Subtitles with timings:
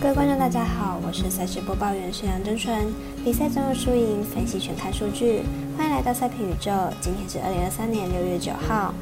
[0.00, 2.92] 各位观众，大家好，我是赛事播报员沈阳真纯。
[3.24, 5.42] 比赛总有输赢，分析全看数据。
[5.76, 6.70] 欢迎来到赛评宇宙。
[7.00, 8.94] 今天是二零二三年六月九号。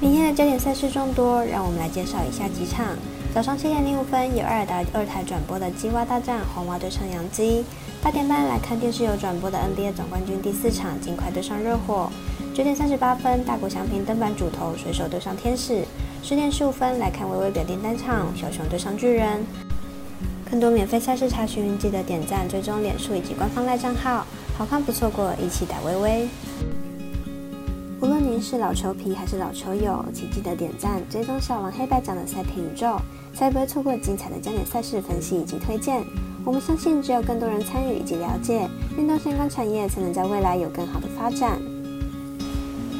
[0.00, 2.86] 明天的焦点赛事众多，让我们来介绍以下几场。
[3.32, 7.64] 早上七点零五分，由爱尔达二台转播的鸡蛙大战，红蛙对上杨基。
[8.02, 12.10] 八点半来看电视有转播的 NBA 总冠军第四场，尽快对上热火。
[12.52, 15.84] 九点三十八分，大谷翔平登板主投，水手对上天使。
[16.28, 19.46] 十点十五分来看微微表弟单场，小熊对上巨人。
[20.50, 24.26] 更多免费赛事查询，记得点赞、追踪脸书以及官方赖账号，
[24.58, 26.28] 好看不错过，一起打微微。
[28.00, 33.00] 无论您是老球皮还是老球友，请记得点赞、追踪小王黑白奖的赛评宇宙，
[33.32, 36.02] 才不会错过精彩的焦点赛事分析以及推荐。
[36.44, 38.68] 我们相信，只有更多人参与以及了解
[38.98, 41.60] 运动相关产业，才能在未来有更好的发展。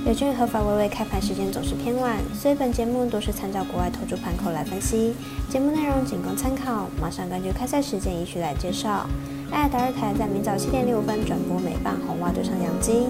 [0.06, 5.12] 有券合法微微开盘时间总是偏晚，所以本节目都是参照国外投注盘口来分析，
[5.50, 6.86] 节目内容仅供参考。
[7.02, 9.04] 马上根据开赛时间依序来介绍。
[9.50, 13.08] 爱达尔台在明早七点六分转播美棒红袜对上洋基。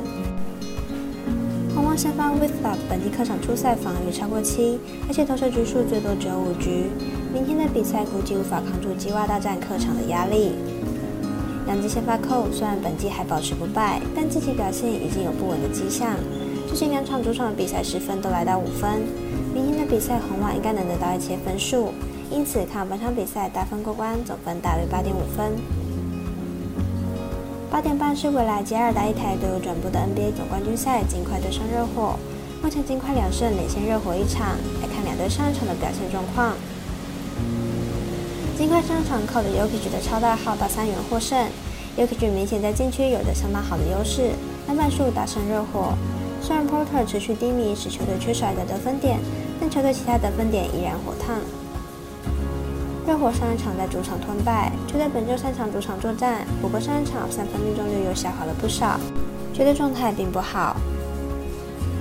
[1.74, 6.86] 红袜先发 w i t h l o p 本季客场出赛防御超过七，而且投射局数最多只有五局。
[7.30, 10.52] 明天的比赛估计无法扛住鸡蛙大战客场的压力。
[11.68, 16.16] 洋基先发扣虽然本季还保持不败，但近期表现已经有不稳的迹象。
[16.76, 19.00] 最近两场主场的比赛失分都来到五分，
[19.54, 21.88] 明天的比赛红袜应该能得到一些分数，
[22.30, 25.56] 因此看本场比赛打分过关，总分大约八点五分。
[27.70, 32.18] 八点半是未来吉尔达一台都有转播的 NBA 总冠军赛，尽快对上热火。
[32.62, 34.48] 目前尽快两胜领先热火一场，
[34.82, 36.52] 来看两队上一场的表现状况。
[38.58, 41.48] 尽快上场靠着 Yoki 的超大号到三元获胜
[41.96, 44.32] ，Yoki 明显在禁区有着相当好的优势，
[44.68, 45.96] 篮板数打胜热火。
[46.42, 49.18] 虽然 Porter 持续低迷，使球队缺少一个得分点，
[49.60, 51.36] 但球队其他得分点依然火烫。
[53.06, 58.98] 热火上一场在主场吞败，球队本周三场主场作战，不过上一场三分命中率又下滑了不少，
[59.54, 60.76] 球队状态并不好。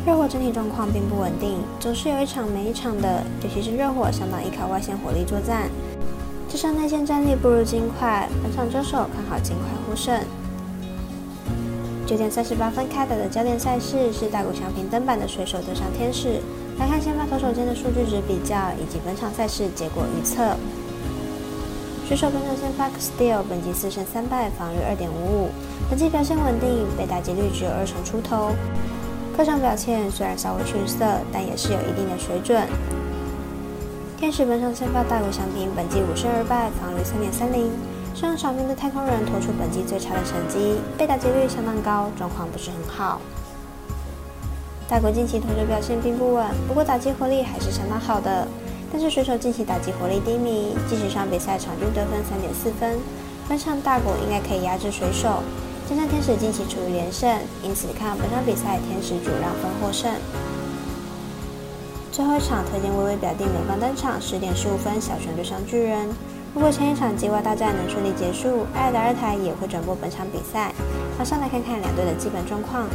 [0.06, 5.70] 热火整体状况并不稳定，总是有一场没一场的，尤其是热火相当依靠外线火力作战，
[6.48, 10.20] 加上内线战力不如金块，本场周手看好金块获胜。
[12.06, 16.40] 九点三十八分开打的焦点赛事是大谷翔平登板的水手对上天使。
[16.78, 20.56] 来看先发投手间的数据值比较以及本场赛事结果预测。
[22.08, 25.50] 水手本场先发 Steel 本季四胜三败，防御二点五五，
[25.90, 28.52] 本季表现稳定，被打击率只有二成出头。
[29.36, 32.62] 客场表现虽然稍微逊色，但也是有一定的水准。
[34.20, 37.72] 天使本场先发大谷翔平本季五胜二败，防御三点三零。
[38.16, 43.20] 上场面对太空人投出本季最差的成绩，被打击率相当高，状况不是很好。
[44.88, 48.48] 大国近期投球表现并不稳，不过打击火力还是相当好的。
[48.90, 52.98] 但是水手近期打击火力低迷，即使上比赛场均得分三点四分，
[53.50, 55.44] 本场大国应该可以压制水手。
[55.90, 57.30] 加上天使近期处于连胜，
[57.62, 60.10] 因此看本场比赛天使主让分获胜。
[62.14, 66.08] 最后一场推荐微微表弟美方登场，十点十五分小熊对上巨人。
[66.56, 70.74] 如果前一场鸡蛙大战能顺利结束，爱尔达二台也会转播本场比赛。
[71.20, 72.88] 马上来看看两队的基本状况。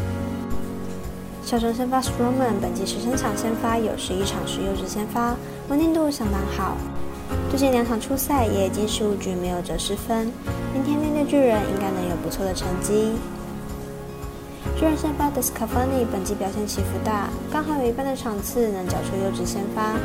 [1.44, 5.36] 小熊先发 Stroman 本季十三场先发，有十一场是优质先发，
[5.68, 6.78] 稳定度相当好。
[7.50, 10.32] 最近两场初赛也已经十五局没有折失分，
[10.72, 13.12] 明天面对巨人应该能有不错的成绩。
[14.74, 19.96] 巨人先发的 Scafani 本季表现起伏大，刚好有一半的场次能缴出优质先发。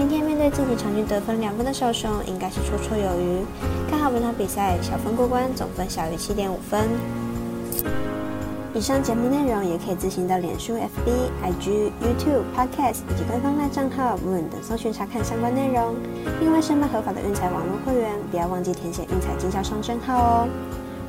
[0.00, 3.44] 明天面对近期场均得分两分的小熊，应该是绰绰有余。
[3.90, 6.88] 看好本场比赛小分过关，总分小于七点五分。
[8.72, 10.80] 以上节目内容也可以自行到脸书、FB、
[11.44, 15.94] IG、YouTube、Podcast 以及官方赖账号 Moon 等搜寻查看相关内容。
[16.40, 20.48] 另外申办合法的运彩网络会员，不要忘记填写运彩经销商证号哦。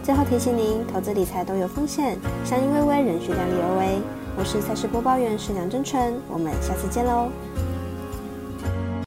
[0.04, 4.02] 最后提醒您，投资理财都有风险，相依微微，仍需量力而为。
[4.38, 7.30] 我是赛事播报员石梁真纯，我们下次见喽。